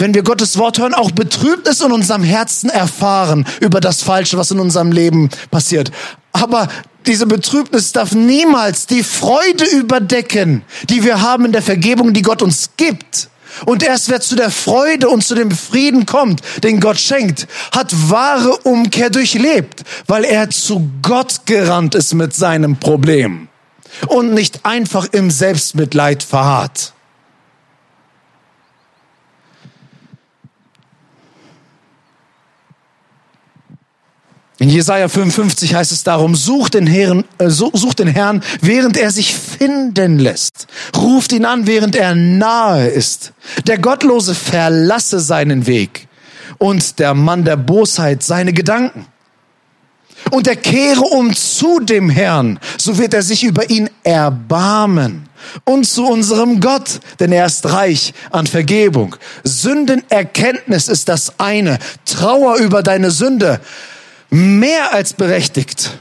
[0.00, 4.52] wenn wir Gottes Wort hören, auch Betrübnis in unserem Herzen erfahren über das Falsche, was
[4.52, 5.90] in unserem Leben passiert.
[6.32, 6.68] Aber
[7.06, 12.42] diese Betrübnis darf niemals die Freude überdecken, die wir haben in der Vergebung, die Gott
[12.42, 13.28] uns gibt.
[13.66, 17.92] Und erst wer zu der Freude und zu dem Frieden kommt, den Gott schenkt, hat
[18.10, 23.48] wahre Umkehr durchlebt, weil er zu Gott gerannt ist mit seinem Problem
[24.06, 26.92] und nicht einfach im Selbstmitleid verharrt.
[34.60, 39.12] In Jesaja 55 heißt es darum, sucht den Herrn, äh, sucht den Herrn, während er
[39.12, 40.66] sich finden lässt.
[40.96, 43.32] Ruft ihn an, während er nahe ist.
[43.68, 46.08] Der Gottlose verlasse seinen Weg
[46.58, 49.06] und der Mann der Bosheit seine Gedanken.
[50.32, 55.28] Und er kehre um zu dem Herrn, so wird er sich über ihn erbarmen.
[55.64, 59.14] Und zu unserem Gott, denn er ist reich an Vergebung.
[59.44, 61.78] Sündenerkenntnis ist das eine.
[62.04, 63.60] Trauer über deine Sünde
[64.30, 65.98] mehr als berechtigt.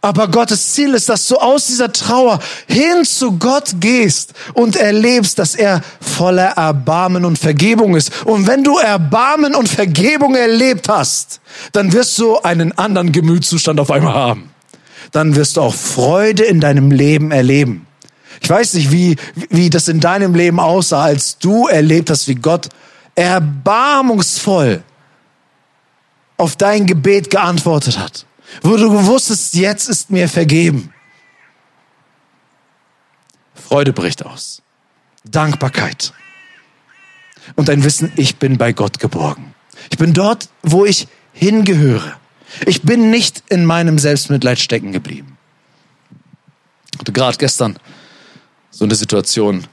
[0.00, 5.40] Aber Gottes Ziel ist, dass du aus dieser Trauer hin zu Gott gehst und erlebst,
[5.40, 8.24] dass er voller Erbarmen und Vergebung ist.
[8.24, 11.40] Und wenn du Erbarmen und Vergebung erlebt hast,
[11.72, 14.50] dann wirst du einen anderen Gemütszustand auf einmal haben.
[15.10, 17.86] Dann wirst du auch Freude in deinem Leben erleben.
[18.40, 19.16] Ich weiß nicht, wie,
[19.50, 22.68] wie das in deinem Leben aussah, als du erlebt hast, wie Gott
[23.16, 24.84] erbarmungsvoll
[26.38, 28.24] auf dein Gebet geantwortet hat,
[28.62, 30.94] wo du wusstest, jetzt ist mir vergeben.
[33.54, 34.62] Freude bricht aus.
[35.24, 36.14] Dankbarkeit.
[37.56, 39.54] Und ein Wissen, ich bin bei Gott geborgen.
[39.90, 42.16] Ich bin dort, wo ich hingehöre.
[42.66, 45.36] Ich bin nicht in meinem Selbstmitleid stecken geblieben.
[46.92, 47.78] Ich hatte gerade gestern
[48.70, 49.66] so eine Situation.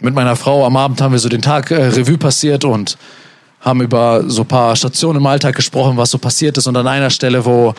[0.00, 2.96] Mit meiner Frau am Abend haben wir so den Tag äh, Revue passiert und
[3.60, 7.10] haben über so paar Stationen im Alltag gesprochen, was so passiert ist und an einer
[7.10, 7.74] Stelle, wo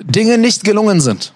[0.00, 1.32] Dinge nicht gelungen sind.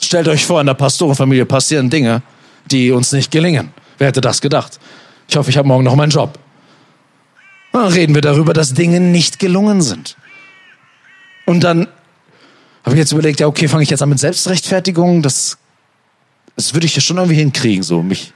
[0.00, 2.22] Stellt euch vor, in der Pastorenfamilie passieren Dinge,
[2.66, 3.72] die uns nicht gelingen.
[3.98, 4.78] Wer hätte das gedacht?
[5.28, 6.38] Ich hoffe, ich habe morgen noch meinen Job.
[7.72, 10.16] dann reden wir darüber, dass Dinge nicht gelungen sind.
[11.46, 11.88] Und dann
[12.84, 15.22] habe ich jetzt überlegt, ja, okay, fange ich jetzt an mit Selbstrechtfertigung?
[15.22, 15.58] Das,
[16.56, 18.32] das würde ich ja schon irgendwie hinkriegen, so mich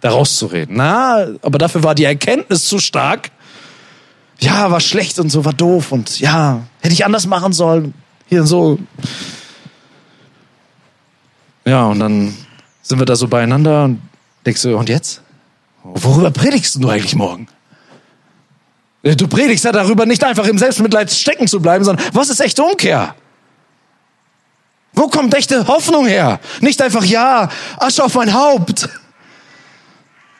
[0.00, 0.76] da rauszureden.
[0.76, 3.30] Na, aber dafür war die Erkenntnis zu stark,
[4.44, 7.94] ja, war schlecht und so, war doof und ja, hätte ich anders machen sollen.
[8.26, 8.78] Hier und so.
[11.64, 12.36] Ja, und dann
[12.82, 14.00] sind wir da so beieinander und
[14.44, 15.22] denkst du, und jetzt?
[15.82, 17.48] Worüber predigst du eigentlich morgen?
[19.02, 22.62] Du predigst ja darüber, nicht einfach im Selbstmitleid stecken zu bleiben, sondern was ist echte
[22.62, 23.14] Umkehr?
[24.94, 26.40] Wo kommt echte Hoffnung her?
[26.60, 28.88] Nicht einfach, ja, Asche auf mein Haupt.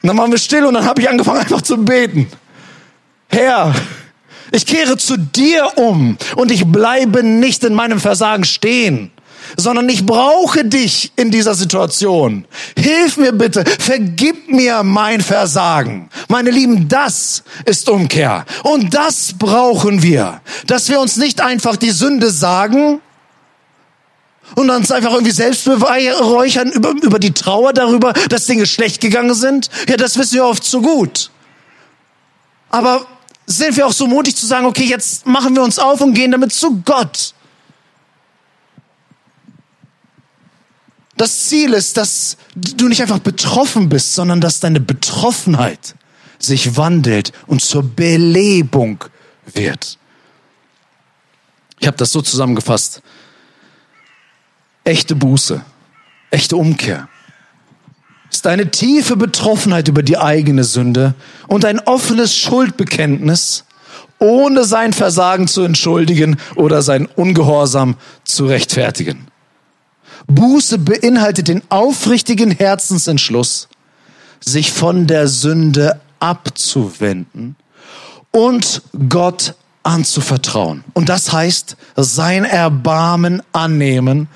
[0.02, 2.28] Und dann waren wir still und dann habe ich angefangen einfach zu beten.
[3.28, 3.74] Herr,
[4.52, 9.10] ich kehre zu dir um und ich bleibe nicht in meinem Versagen stehen,
[9.56, 12.46] sondern ich brauche dich in dieser Situation.
[12.76, 16.08] Hilf mir bitte, vergib mir mein Versagen.
[16.28, 18.44] Meine Lieben, das ist Umkehr.
[18.62, 23.00] Und das brauchen wir, dass wir uns nicht einfach die Sünde sagen,
[24.56, 29.34] und uns einfach irgendwie selbst beweihräuchern über, über die Trauer darüber, dass Dinge schlecht gegangen
[29.34, 29.68] sind.
[29.88, 31.30] Ja, das wissen wir oft zu gut.
[32.70, 33.06] Aber
[33.46, 36.30] sind wir auch so mutig zu sagen, okay, jetzt machen wir uns auf und gehen
[36.30, 37.34] damit zu Gott.
[41.16, 45.94] Das Ziel ist, dass du nicht einfach betroffen bist, sondern dass deine Betroffenheit
[46.38, 49.04] sich wandelt und zur Belebung
[49.46, 49.98] wird.
[51.78, 53.02] Ich habe das so zusammengefasst.
[54.82, 55.64] Echte Buße,
[56.30, 57.08] echte Umkehr
[58.34, 61.14] ist eine tiefe Betroffenheit über die eigene Sünde
[61.46, 63.64] und ein offenes Schuldbekenntnis,
[64.18, 69.28] ohne sein Versagen zu entschuldigen oder sein Ungehorsam zu rechtfertigen.
[70.26, 73.68] Buße beinhaltet den aufrichtigen Herzensentschluss,
[74.40, 77.54] sich von der Sünde abzuwenden
[78.32, 79.54] und Gott
[79.84, 80.82] anzuvertrauen.
[80.92, 84.28] Und das heißt, sein Erbarmen annehmen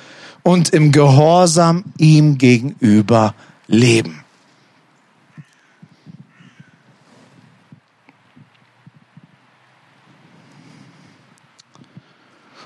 [0.45, 3.35] und im Gehorsam ihm gegenüber
[3.69, 4.25] leben.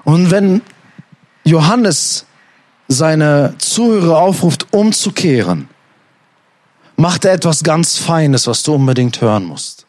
[0.04, 0.62] Und wenn
[1.44, 2.26] Johannes
[2.88, 5.68] seine Zuhörer aufruft, umzukehren,
[6.96, 9.86] macht er etwas ganz Feines, was du unbedingt hören musst.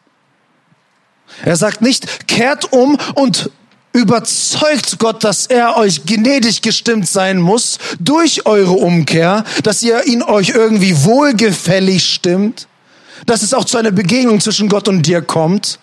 [1.44, 3.50] Er sagt nicht, kehrt um und
[3.94, 10.22] überzeugt Gott, dass er euch gnädig gestimmt sein muss durch eure Umkehr, dass ihr ihn
[10.22, 12.66] euch irgendwie wohlgefällig stimmt,
[13.24, 15.78] dass es auch zu einer Begegnung zwischen Gott und dir kommt.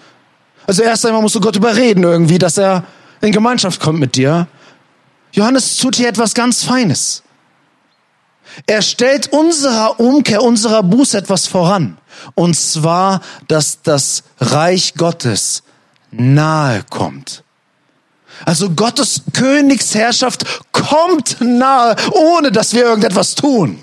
[0.67, 2.83] Also erst einmal musst du Gott überreden irgendwie, dass er
[3.21, 4.47] in Gemeinschaft kommt mit dir.
[5.31, 7.23] Johannes tut hier etwas ganz Feines.
[8.67, 11.97] Er stellt unserer Umkehr, unserer Buße etwas voran.
[12.35, 15.63] Und zwar, dass das Reich Gottes
[16.11, 17.45] nahe kommt.
[18.45, 23.79] Also Gottes Königsherrschaft kommt nahe, ohne dass wir irgendetwas tun.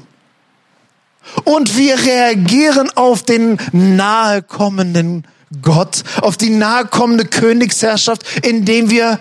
[1.45, 5.27] Und wir reagieren auf den nahe kommenden
[5.63, 9.21] Gott, auf die nahe kommende Königsherrschaft, indem wir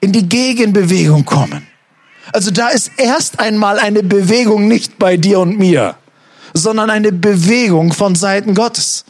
[0.00, 1.66] in die Gegenbewegung kommen.
[2.32, 5.96] Also da ist erst einmal eine Bewegung nicht bei dir und mir,
[6.52, 9.04] sondern eine Bewegung von Seiten Gottes.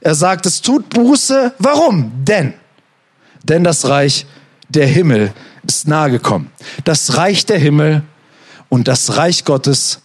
[0.00, 1.54] Er sagt, es tut Buße.
[1.58, 2.12] Warum?
[2.24, 2.54] Denn,
[3.42, 4.26] denn das Reich
[4.70, 5.32] der Himmel
[5.66, 6.50] ist nahe gekommen.
[6.84, 8.02] Das Reich der Himmel
[8.68, 10.00] und das Reich Gottes,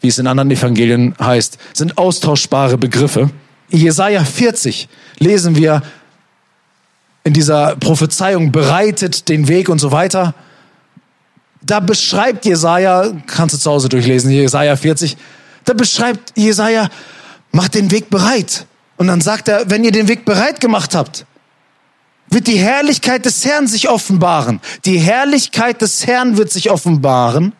[0.00, 3.30] wie es in anderen Evangelien heißt, sind austauschbare Begriffe.
[3.68, 4.88] In Jesaja 40
[5.18, 5.82] lesen wir
[7.24, 10.34] in dieser Prophezeiung bereitet den Weg und so weiter
[11.66, 15.16] da beschreibt Jesaja, kannst du zu Hause durchlesen, Jesaja 40,
[15.64, 16.88] da beschreibt Jesaja,
[17.50, 18.66] macht den Weg bereit.
[18.96, 21.26] Und dann sagt er, wenn ihr den Weg bereit gemacht habt,
[22.28, 24.60] wird die Herrlichkeit des Herrn sich offenbaren.
[24.84, 27.52] Die Herrlichkeit des Herrn wird sich offenbaren.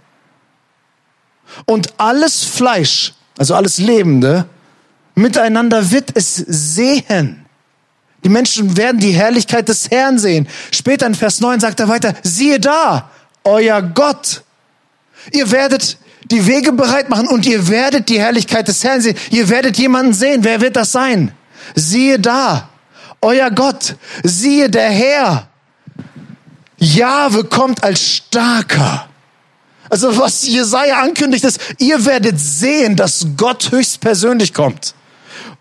[1.64, 4.46] Und alles Fleisch, also alles Lebende,
[5.14, 7.46] miteinander wird es sehen.
[8.24, 10.48] Die Menschen werden die Herrlichkeit des Herrn sehen.
[10.72, 13.10] Später in Vers 9 sagt er weiter, siehe da,
[13.44, 14.42] euer Gott.
[15.32, 15.96] Ihr werdet
[16.30, 19.16] die Wege bereit machen und ihr werdet die Herrlichkeit des Herrn sehen.
[19.30, 20.42] Ihr werdet jemanden sehen.
[20.42, 21.32] Wer wird das sein?
[21.74, 22.68] Siehe da,
[23.20, 23.96] euer Gott.
[24.22, 25.48] Siehe der Herr.
[26.78, 29.08] Jahwe kommt als starker.
[29.88, 34.94] Also was Jesaja ankündigt ist, ihr werdet sehen, dass Gott höchstpersönlich kommt.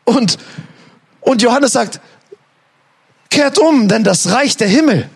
[0.03, 0.37] Und,
[1.21, 1.99] und Johannes sagt,
[3.29, 5.09] kehrt um, denn das Reich der Himmel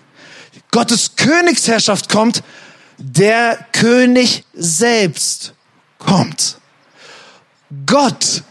[0.72, 2.44] Gottes Königsherrschaft kommt,
[2.98, 5.54] der König selbst
[5.98, 6.58] kommt.
[7.86, 8.44] Gott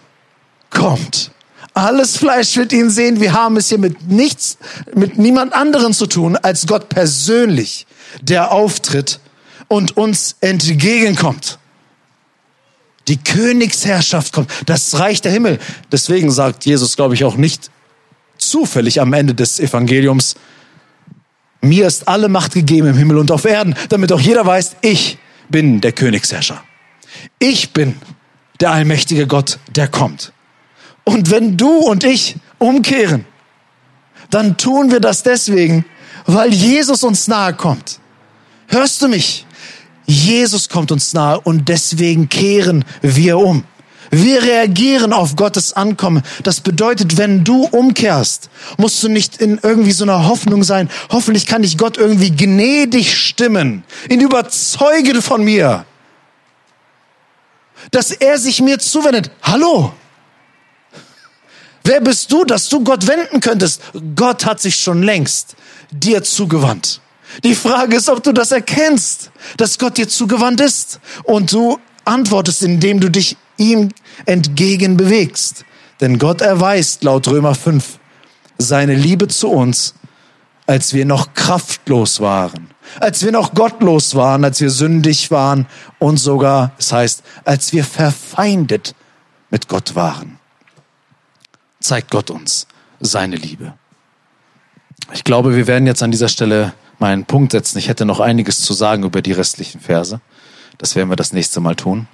[0.70, 1.30] kommt.
[1.79, 3.20] Alles Fleisch wird ihn sehen.
[3.20, 4.59] Wir haben es hier mit nichts,
[4.97, 7.87] mit niemand anderen zu tun als Gott persönlich,
[8.20, 9.20] der auftritt
[9.68, 11.61] und uns entgegenkommt.
[13.07, 15.61] Die Königsherrschaft kommt, das Reich der Himmel.
[15.93, 17.70] Deswegen sagt Jesus, glaube ich, auch nicht
[18.39, 20.35] zufällig am Ende des Evangeliums,
[21.61, 25.18] mir ist alle Macht gegeben im Himmel und auf Erden, damit auch jeder weiß, ich
[25.49, 26.61] bin der Königsherrscher.
[27.39, 27.95] Ich bin
[28.59, 30.33] der allmächtige Gott, der kommt.
[31.09, 33.24] Und wenn du und ich umkehren,
[34.28, 35.86] dann tun wir das deswegen,
[36.26, 37.98] weil Jesus uns nahe kommt.
[38.66, 39.46] Hörst du mich?
[40.04, 43.64] Jesus kommt uns nahe und deswegen kehren wir um.
[44.11, 46.22] Wir reagieren auf Gottes Ankommen.
[46.42, 51.46] Das bedeutet, wenn du umkehrst, musst du nicht in irgendwie so einer Hoffnung sein, hoffentlich
[51.46, 55.86] kann ich Gott irgendwie gnädig stimmen, ihn überzeugen von mir,
[57.92, 59.30] dass er sich mir zuwendet.
[59.40, 59.94] Hallo?
[61.85, 63.81] Wer bist du, dass du Gott wenden könntest?
[64.14, 65.57] Gott hat sich schon längst
[65.91, 67.01] dir zugewandt.
[67.45, 72.62] Die Frage ist, ob du das erkennst, dass Gott dir zugewandt ist und du antwortest,
[72.62, 73.91] indem du dich ihm
[74.26, 75.64] entgegen bewegst.
[76.01, 77.99] Denn Gott erweist laut Römer 5
[78.59, 79.95] seine Liebe zu uns,
[80.66, 82.68] als wir noch kraftlos waren,
[83.01, 85.66] als wir noch gottlos waren, als wir sündig waren
[85.99, 88.95] und sogar, es das heißt, als wir verfeindet
[89.51, 90.38] mit Gott waren.
[91.89, 92.66] Zeigt Gott uns
[93.01, 93.72] seine Liebe.
[95.14, 97.78] Ich glaube, wir werden jetzt an dieser Stelle mal einen Punkt setzen.
[97.78, 100.20] Ich hätte noch einiges zu sagen über die restlichen Verse.
[100.76, 102.07] Das werden wir das nächste Mal tun.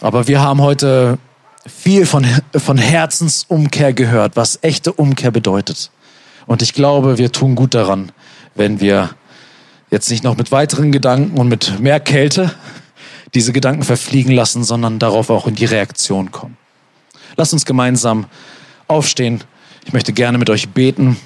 [0.00, 1.18] Aber wir haben heute
[1.66, 5.90] viel von, von Herzensumkehr gehört, was echte Umkehr bedeutet.
[6.46, 8.12] Und ich glaube, wir tun gut daran,
[8.54, 9.10] wenn wir
[9.90, 12.54] jetzt nicht noch mit weiteren Gedanken und mit mehr Kälte
[13.34, 16.56] diese Gedanken verfliegen lassen, sondern darauf auch in die Reaktion kommen.
[17.36, 18.26] Lasst uns gemeinsam
[18.86, 19.44] aufstehen.
[19.84, 21.16] Ich möchte gerne mit euch beten.